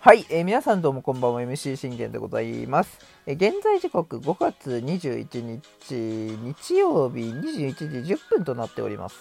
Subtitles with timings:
[0.00, 1.42] はい、えー、皆さんどうもこんばんは。
[1.42, 9.16] MC 信玄でございます、えー、現在時刻5月21日日曜日21時10分となっております、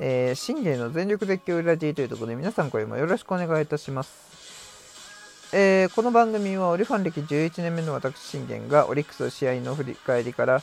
[0.00, 4.32] えー、信玄の全力絶叫ラジーというところで皆さんこれもよろしくお願いいたします。
[5.54, 10.62] えー、この番組はオリファン歴11年目の私信玄がオリックスの試合の振り返りから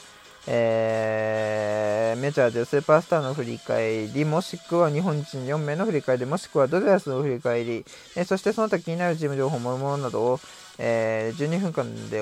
[0.51, 7.85] えー、メジャーでスーパースターの振り返り、もしくは日本人4名の振り返り、もしくはドジャースの振り返り、
[8.15, 10.39] えー、そしてその他気になるチーム情報、もろもろなどを、
[10.79, 12.21] えー、12分間で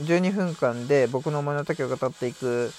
[0.00, 2.72] 12分間で僕の思いの丈を語っていく、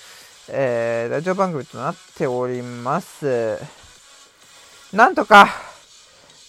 [0.50, 3.60] えー、ラジオ番組となっております。
[4.92, 5.48] なんとか、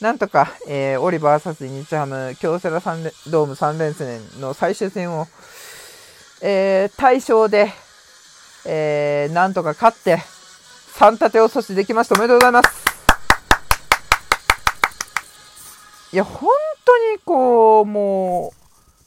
[0.00, 5.26] なんとか、えー、オリバーサス日ハム京セラドーム3連戦の最終戦を、
[6.46, 7.72] えー、大勝で、
[8.66, 10.18] えー、なんとか勝って、
[10.98, 12.16] 3立てを阻止できました。
[12.16, 12.84] おめでとうございます。
[16.12, 16.50] いや、本
[16.84, 18.52] 当にこう、も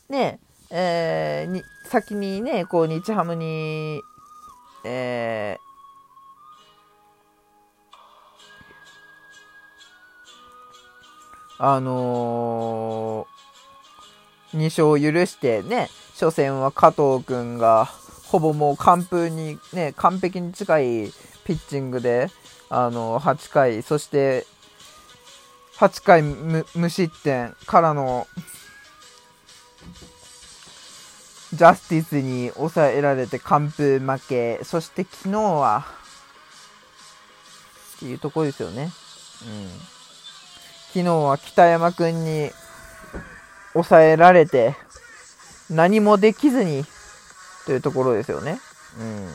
[0.09, 0.39] う、ね、
[0.71, 4.01] えー、に、先にね、こう、日ハムに、
[4.83, 17.85] えー、あのー、2勝を許してね、初戦は加藤君が
[18.25, 20.83] ほぼもう完封にね完璧に近い
[21.45, 22.31] ピッチングで
[22.71, 24.47] あの8回そして
[25.75, 28.25] 8回無失点からの
[31.53, 35.85] ジャスティスに抑えられて完封負けそして昨日は
[37.95, 38.89] っていうところですよね、うん、
[40.87, 42.49] 昨日は北山君に
[43.73, 44.75] 抑えられて
[45.69, 46.85] 何もできずに
[47.65, 48.59] というところですよね。
[48.99, 49.29] うん。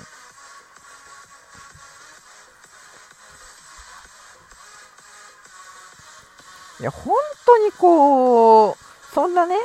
[6.81, 7.15] いや、本
[7.47, 8.77] 当にこう、
[9.15, 9.57] そんなね、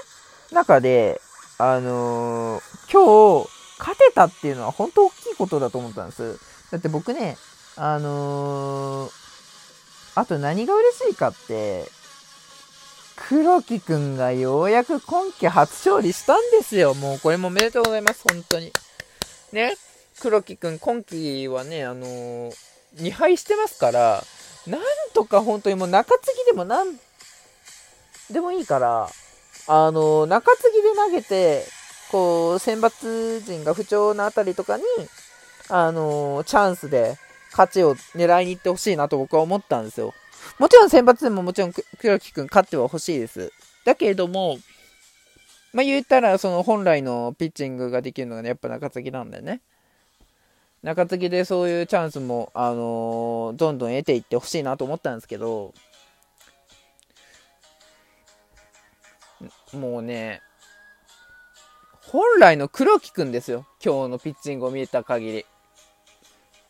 [0.52, 1.22] 中で、
[1.58, 3.50] あのー、今日、
[3.80, 6.40] 勝てたっていうのは本当大きいことだと思ったんです。
[6.72, 7.38] だって僕ね、
[7.76, 9.12] あのー、
[10.16, 11.90] あと何が嬉しいかって、
[13.30, 16.94] 黒木くんがようやく今季初勝利したんですよ。
[16.94, 18.24] もうこれもおめでとうございます。
[18.24, 18.72] 本当に。
[19.52, 19.76] ね。
[20.22, 22.54] 黒木くん今季はね、あのー、
[22.96, 24.24] 2敗してますから、
[24.66, 24.82] なん
[25.14, 26.96] とか本当にもう中継ぎでもなん
[28.32, 29.10] でもいいから、
[29.68, 31.66] あのー、中継ぎで投げて、
[32.14, 34.84] こう、選抜陣が不調なあたりとかに、
[35.68, 37.18] あのー、チャンスで
[37.52, 40.14] 勝ちを狙いに行ってほしいなと僕は思ったんですよ。
[40.60, 43.52] もちろん選抜でももちろん黒木くん勝っては欲しいです。
[43.86, 44.58] だけれども、
[45.74, 49.62] まあ、言ったら、その本来のピッチングができるのが、ね、やっぱ中継ぎなんだよね。
[50.84, 55.74] 中継ぎでそういうチャンスも、あのー、どんどん得ていってほしいなと思ったんですけど、
[59.74, 60.42] もうね、
[62.02, 63.68] 本来の黒木くんですよ。
[63.84, 65.46] 今日のピッチングを見た限り。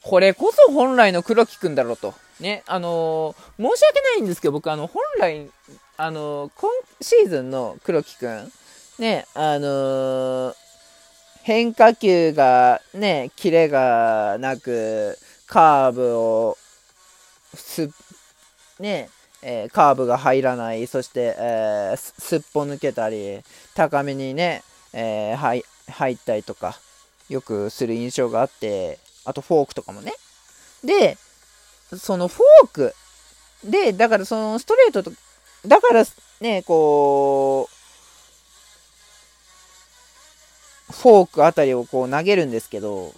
[0.01, 2.13] これこそ本来の黒木くんだろうと。
[2.39, 5.49] ね、あのー、申し訳ないんですけど、僕、あの、本来、
[5.97, 6.69] あのー、今
[7.01, 8.51] シーズンの黒木くん、
[8.99, 10.55] ね、あのー、
[11.43, 15.17] 変化球がね、キレがなく、
[15.47, 16.57] カーブを
[17.53, 17.89] す、
[18.79, 19.09] ね、
[19.41, 23.41] えー、カーブが入らない、そして、えー、すっぽ抜けたり、
[23.75, 26.77] 高めにね、えー、入入ったりとか、
[27.29, 30.13] よくする印象があって、あとフォークとかもね。
[30.83, 31.17] で、
[31.95, 32.95] そのフォーク
[33.63, 35.11] で、だからそのストレートと、
[35.65, 36.03] だから
[36.41, 37.77] ね、こう、
[40.93, 43.13] フォークあたりをこう投げるんですけど、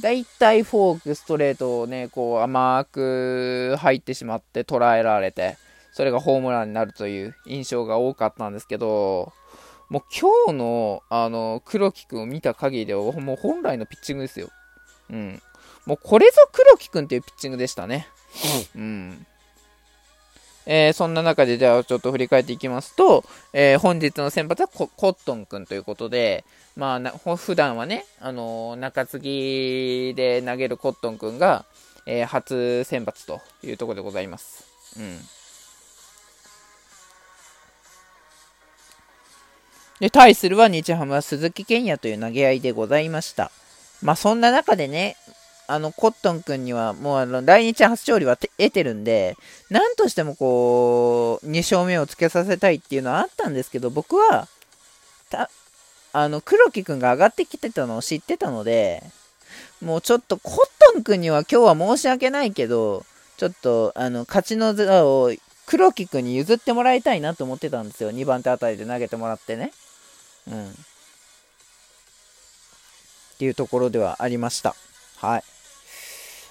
[0.00, 5.56] だいたいフォーク、ストレートをね、こう甘く入ってしまって捉えられて、
[5.92, 9.32] それがホームランになるという印象が多かったんですけど、
[9.88, 14.48] もう今日の、あの、黒木くんを見た限りでは、もう本来のピッチングですよ。
[15.10, 15.42] うん。
[15.86, 18.08] もうこれぞ黒木くんっていうピッチングでしたね。
[18.74, 19.26] うん。
[20.66, 23.22] えー、そんな中で、じゃあちょっと振り返っていきますと、
[23.52, 26.44] えー、本日の先発はコットンくんということで、
[26.74, 31.66] まあな、普段はね、あのー、中継ぎで投げるコットンくんが、
[32.06, 34.64] えー、初先発というところでございます。
[34.98, 35.18] うん。
[40.00, 43.50] で、対するは日ハムは鈴木健也という投げ合いでございました。
[44.02, 45.16] まあ、そんな中でね、
[45.66, 49.36] あの、コットン君には、もうあの、来日初勝利は得てるんで、
[49.70, 54.48] なんとしてもこう、2勝目をつけさせたいっていうのはあったんですけど、僕は、
[55.30, 55.50] た、
[56.12, 59.02] あの、黒木君が上がってきてたのを知ってたので、
[59.80, 60.56] もうちょっとコッ
[60.92, 63.04] トン君には今日は申し訳ないけど、
[63.36, 65.32] ちょっと、あの、勝ちの座を
[65.66, 68.10] 黒木くんに譲ってもらいたいなと思ってたんですよ。
[68.10, 69.72] 2番手あたりで投げてもらってね。
[70.46, 70.70] うん。
[70.70, 70.74] っ
[73.38, 74.76] ていうところではありました。
[75.16, 75.53] はい。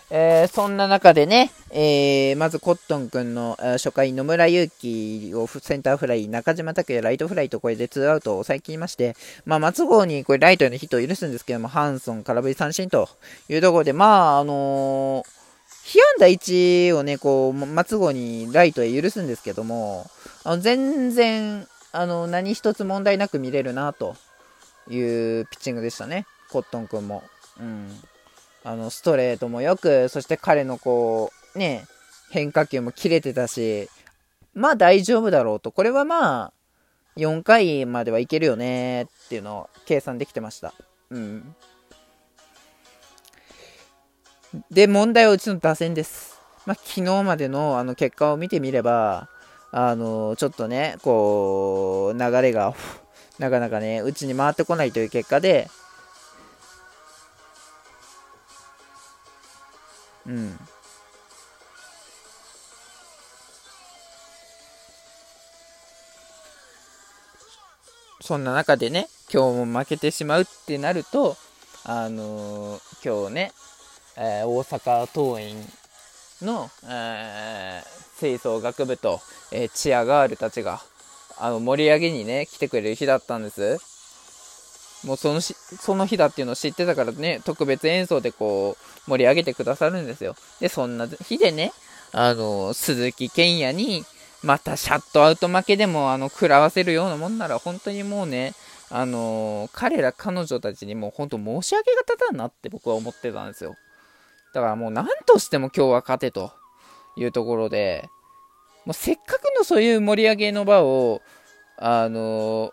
[0.10, 9.16] えー、そんな中でね、えー、まずコットン君の、初回野村祐希をセンターフライ、中島拓也ライトフライとこれで2アウトを抑えきりまして、
[9.46, 13.10] まあ、松郷にこれライトへのヒットを許すんですけども、ハンソン空振り三振と
[13.50, 15.44] いうところで、まあ、あのー、
[15.86, 20.10] 被安打1をね、こう、松郷にライトへ許すんですけども、
[20.44, 24.16] あの全然、あの、何一つ問題なく見れるな、と
[24.90, 27.24] いうピッチングでしたね、コットン君も。
[27.60, 27.90] うん。
[28.63, 31.86] あの、ストレートもよく、そして彼のこう、ね、
[32.31, 33.89] 変化球も切れてたし、
[34.54, 35.71] まあ大丈夫だろうと。
[35.71, 36.54] これはまあ、
[37.18, 40.74] 4回まではいけるよねっていうのを計算できてました。
[41.10, 41.56] うん。
[44.71, 46.39] で、問題はうちの打線です。
[46.66, 49.27] まあ、昨日までのあの結果を見てみれば、
[49.71, 52.75] あの、ちょっとね、こう、流れが、
[53.39, 55.69] なかなかね、うちに回ってこないという結果で、
[60.28, 60.58] うん。
[68.22, 71.36] そんな中でね、今日も負けてしまうってなると、
[71.84, 73.52] あのー、今日ね、
[74.16, 79.19] えー、大阪桐蔭の、えー、吹奏楽部と、
[79.52, 80.80] えー、チアガールたちが、
[81.38, 83.93] あの、盛り上げにね、来てくれる日だったんです。
[85.04, 88.78] もうそのし、その日だっていうのを知ってたからね、特別演奏でこ
[89.08, 90.36] う、盛り上げてくださるんですよ。
[90.60, 91.74] で、そんな日でね、
[92.12, 94.06] あの、鈴木健也に、
[94.42, 98.54] またシャットアウト負けでも、あの、食らわせるようなもんなら、本当にもうね、
[98.96, 103.76] あの彼ら彼女たちにもう本当申し訳が立たんなって僕は思ってたんですよ。
[104.54, 106.52] だからもう何としても今日は勝てと
[107.18, 108.08] いうところで、
[108.86, 111.24] もうせっかくのそういう盛り上げの場を、
[111.78, 112.72] あの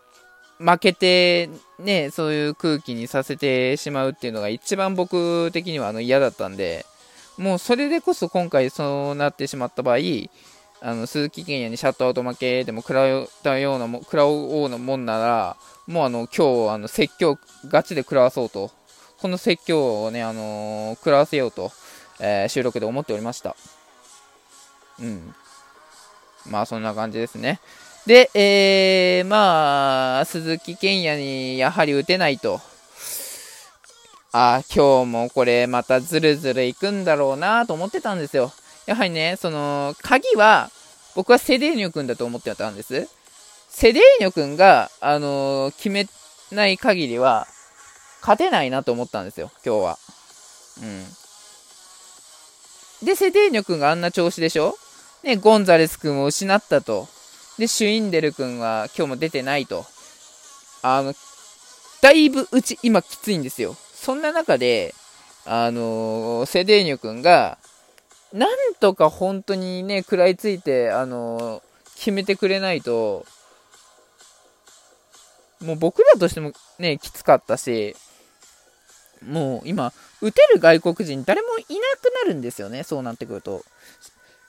[0.58, 1.48] 負けて、
[1.80, 6.86] ね、そういう空気にさせてしまうっていうのが一番僕的にはあの嫌だったんで、
[7.38, 9.96] もうそれでこそ今回そうなってしまった場合、
[10.82, 15.56] あの鈴木健也にシャットアウト負けでも食らったようなも、食らおうなもんなら、
[15.86, 18.70] もうあの今日あの説教、ガチで食らわそうと、
[19.20, 21.70] この説教をね、あのー、食らわせようと、
[22.20, 23.56] えー、収録で思っておりました。
[24.98, 25.34] うん。
[26.46, 27.60] まあそんな感じですね。
[28.10, 32.60] で、えー、まあ、鈴木健也にやはり打てないと。
[34.32, 38.52] あ今日もこれまたずるずるいくんだろうなと思ってたんですよ。
[38.86, 40.72] やはりね、その、鍵は、
[41.14, 43.06] 僕はセデーニョ君だと思ってたんです。
[43.68, 46.08] セデーニョ君が、あのー、決め
[46.50, 47.46] ない限りは、
[48.22, 49.98] 勝てないなと思ったんですよ、今日は。
[50.82, 50.84] う
[53.04, 53.06] ん。
[53.06, 54.76] で、セデーニョ君があんな調子でしょ？
[55.22, 57.06] ね、ゴンザレス君を失ったと。
[57.60, 59.84] で、シュインデル君は今日も出てないと。
[60.80, 61.14] あの、
[62.00, 63.76] だいぶうち今きついんですよ。
[63.92, 64.94] そんな中で、
[65.44, 67.58] あのー、セデーニョ君が、
[68.32, 71.62] なんとか本当にね、食らいついて、あのー、
[71.96, 73.26] 決めてくれないと、
[75.60, 77.94] もう僕らとしてもね、きつかったし、
[79.22, 79.92] もう今、
[80.22, 81.66] 打てる外国人誰もいな
[82.00, 83.62] くなるんですよね、そうなってくると。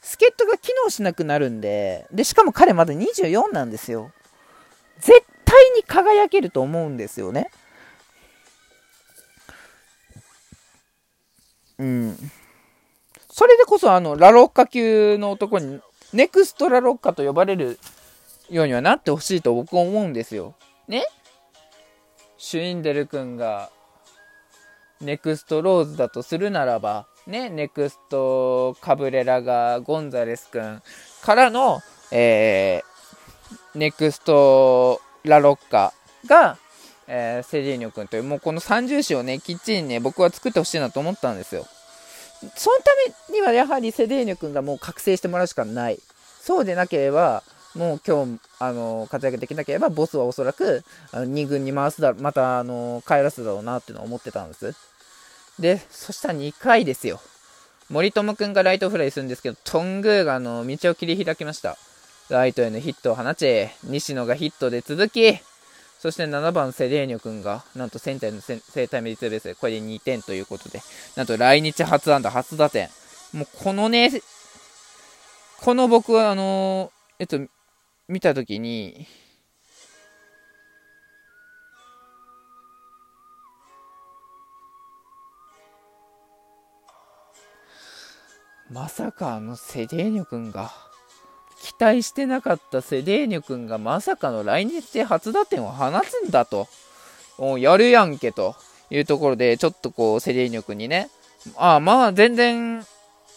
[0.01, 4.11] 助っ人が機能しなくなるんで、で、しかも彼まだ24なんですよ。
[4.99, 7.51] 絶対に輝けると思うんですよね。
[11.77, 12.17] うん。
[13.29, 15.81] それでこそ、あの、ラロッカ級の男に、
[16.13, 17.79] ネクストラロッカと呼ばれる
[18.49, 20.55] ようにはなってほしいと僕は思うんですよ。
[20.87, 21.05] ね？
[22.37, 23.71] シュインデル君が、
[24.99, 30.81] ネクストローズだとするならば、ね、ネクストカブレラがゴンザレス君
[31.21, 35.93] からの、えー、ネクストラロッカ
[36.25, 36.57] が、
[37.07, 41.65] えー、セデーニョ君という、もうこの三銃士をね、きっちりね、僕は作ってほしいなと思ったんですよ。
[42.55, 42.91] そのた
[43.29, 45.99] めにはやはりセデーニョ君がもう覚醒してもらうしかない。
[46.39, 47.43] そうでなければ、
[47.75, 54.75] もう今日、あの、活躍できなければ、ボスはおそらく、あの2軍に回すだまた、あの、帰らすだろうなっていうのを思ってたんです。
[55.61, 57.21] で、そしたら2回ですよ。
[57.89, 61.77] 森友くんがライトフライするんですけど、トングーがあの道を切り開きました。
[62.29, 65.37] ライトへのヒットを放ち、西野がヒットで続き、
[65.99, 70.81] そして7番セレーニョ君が、なんとセンターの生体メリットベースで、これで2点ということで、
[71.15, 72.89] なんと来日初安打、初打点。
[73.33, 74.11] もうこのね、
[75.59, 77.39] この僕はあのえっと、
[78.07, 79.05] 見たときに、
[88.71, 90.71] まさかあのセデーニョ君が
[91.61, 96.67] 来待してなかったセデーニョ君がまさかの来日で初打点を放つんだと。
[97.57, 98.55] やるやんけと
[98.89, 101.09] いうところで、ちょっとこう、セデーニョ君にね、
[101.57, 102.85] ああ、まあ全然、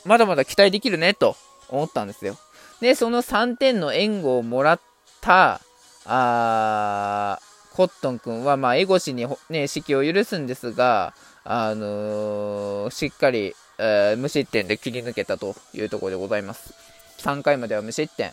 [0.04, 1.36] まだまだ期待できるねと
[1.68, 2.36] 思ったんですよ。
[2.80, 4.80] で、その3点の援護をもらっ
[5.22, 5.60] た、
[6.04, 7.38] あ
[7.72, 11.14] コットン君は、まあ、エゴシに、ね、指揮を許すんですが、
[11.44, 16.74] あのー、しっかり、えー、無失点で切り抜けたというところでございます。
[17.18, 18.32] 3回までは無失点。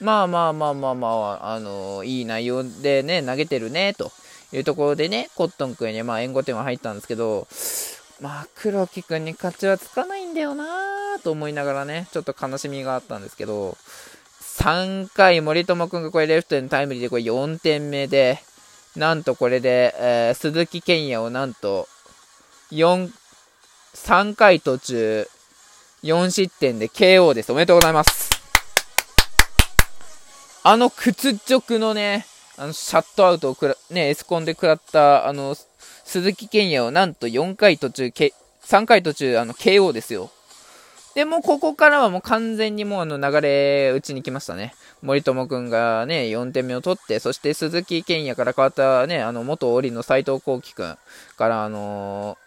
[0.00, 4.12] まあまあまあまあまあ、あのー、いい内容でね、投げてるね、と
[4.52, 7.46] いうところでね、コットン君にまあ援護点は入ったんですけど、
[8.20, 13.76] まあ黒木君に勝ちはつかないんだよなと思いながらね、ちょっと悲しみがあったんですけど、
[14.40, 18.38] 3回森友君がこれレフトへのタイムリーでこれ4点目で、
[18.96, 21.88] なんとこれで、えー、鈴木健也をなんと
[22.72, 23.10] 4、
[23.94, 25.28] 3回途中、
[26.04, 27.52] 4失点で KO です。
[27.52, 28.30] おめでとうございます。
[30.62, 35.56] あの屈辱のね、あの、シャットアウトをくら、ね、エスコンで食らった、あの、
[36.04, 40.30] 鈴木健也をなんと4回途中、3回途中、あの、KO ですよ。
[41.14, 44.74] で、もここからはもう完全にもうあの流れ打ちに来ましたね。
[45.02, 50.98] 森友くんがね、4点目を取って、そして鈴木健也から変わったね、あの、元オリの斎藤幸輝くん
[51.36, 52.38] からあの、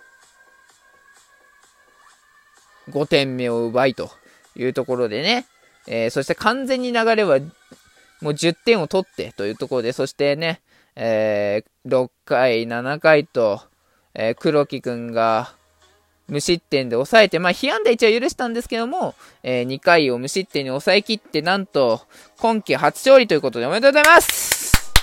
[2.90, 4.12] 5点目を奪いと
[4.56, 5.46] いうところでね、
[5.88, 7.40] えー、そして完全に流れは
[8.22, 10.62] もう10点を取ってというところで、そしてね、
[10.96, 13.62] えー、6回、7回と、
[14.14, 15.54] えー、黒木くんが、
[16.30, 19.14] 無失点で抑えて、まあ、被安打1は許したんですけども、
[19.44, 22.02] えー、2回を無失点に抑えきって、なんと、
[22.40, 24.94] 今季初勝利ということでおめでとうございます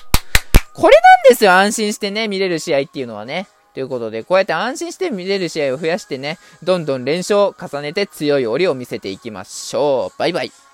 [0.73, 3.49] これなんですよ、安心してね、見れる試合っていうのはね。
[3.75, 10.19] ということで、こうやって安心して見れる試合を増やしてね、どんどん連勝を重ねて強い折を見せていきましょう。
[10.19, 10.53] バイバイ。